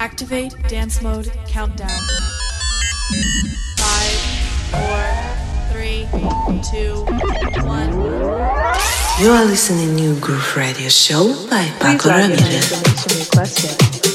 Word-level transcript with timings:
Activate 0.00 0.54
dance 0.66 1.02
mode 1.02 1.30
countdown. 1.46 1.90
Five, 3.76 4.18
four, 4.72 5.04
three, 5.72 6.08
two, 6.72 7.04
one. 7.66 7.92
You 9.20 9.30
are 9.30 9.44
listening 9.44 9.88
to 9.88 9.92
New 10.02 10.18
Groove 10.18 10.56
Radio 10.56 10.88
Show 10.88 11.34
by 11.50 11.66
Please 11.80 12.00
Pako 12.00 12.06
log 12.06 12.30
in 12.30 12.30
Ramirez. 12.30 14.09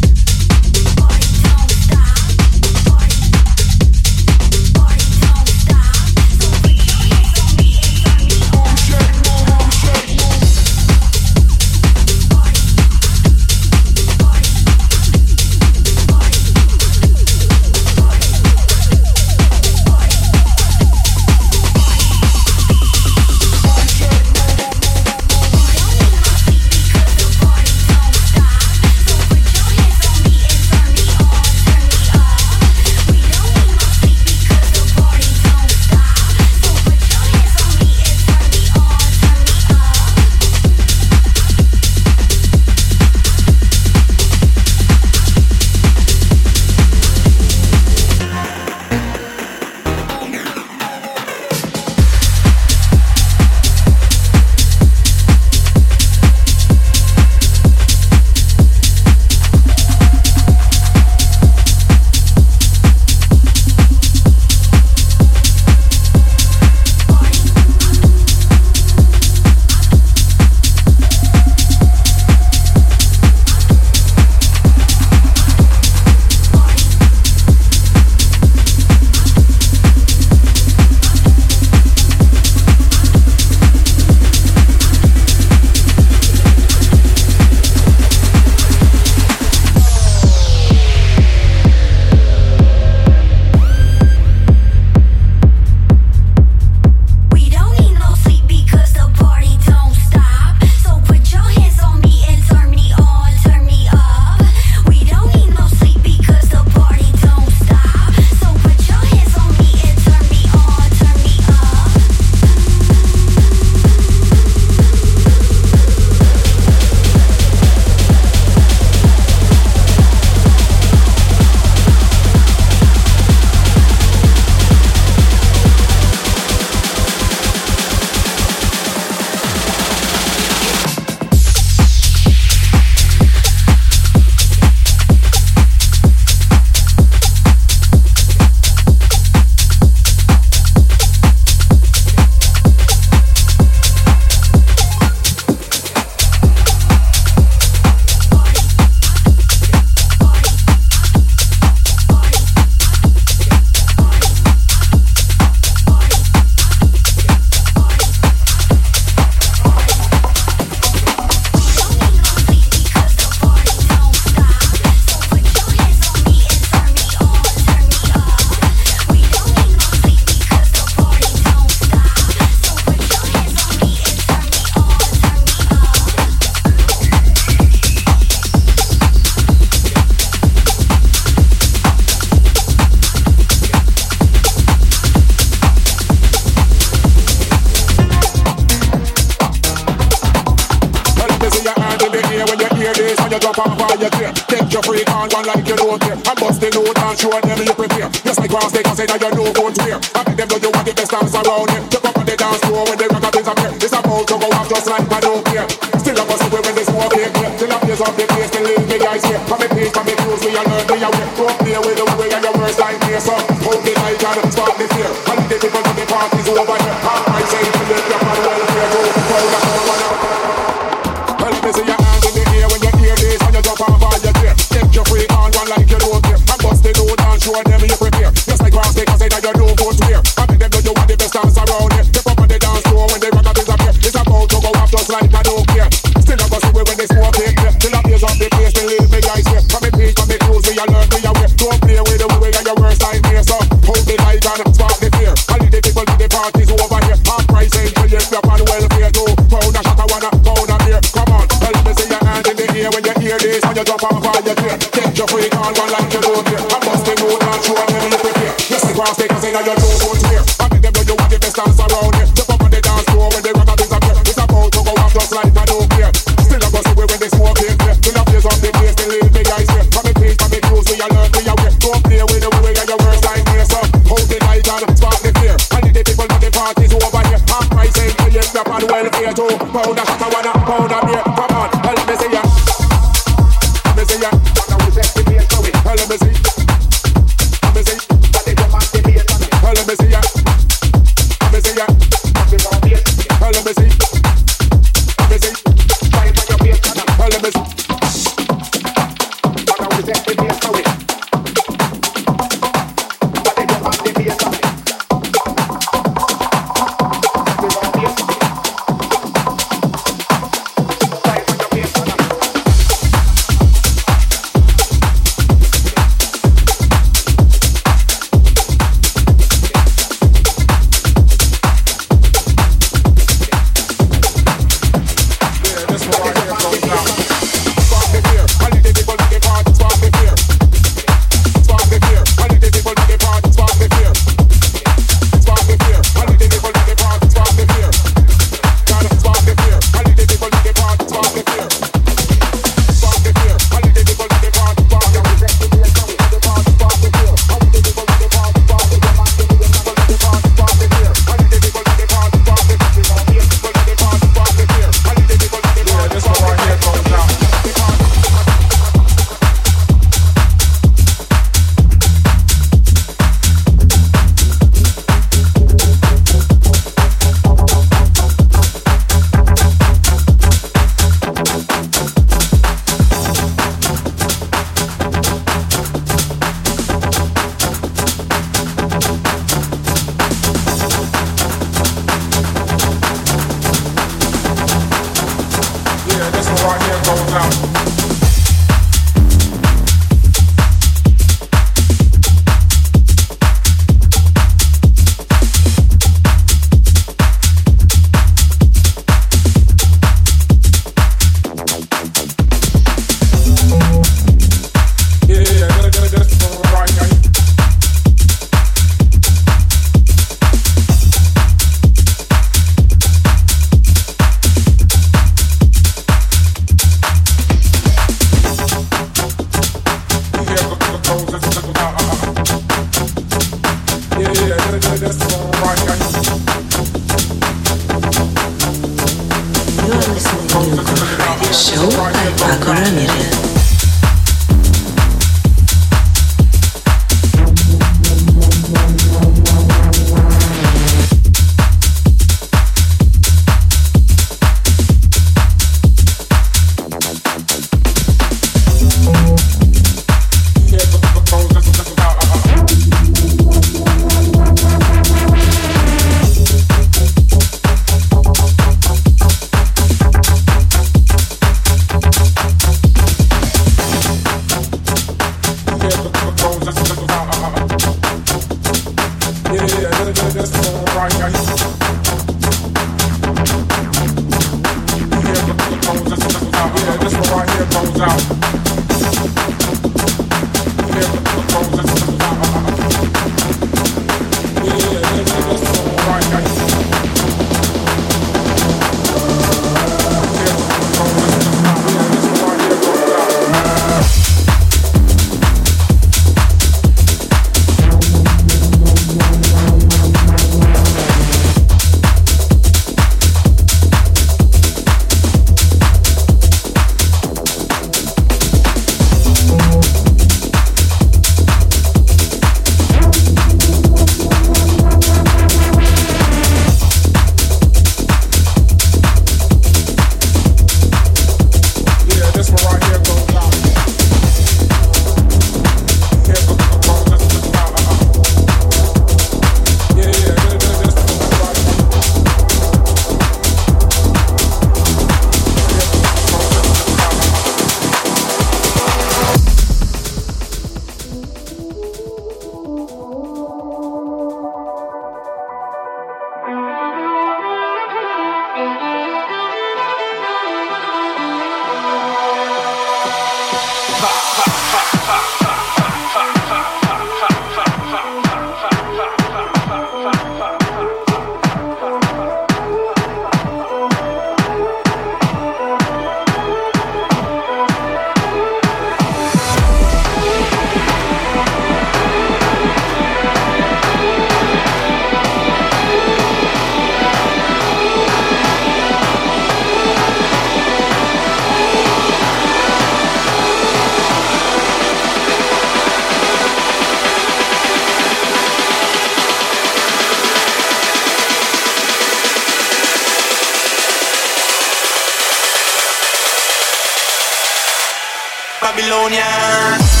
Babylonians. 598.71 600.00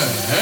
the 0.00 0.06
hell? 0.06 0.39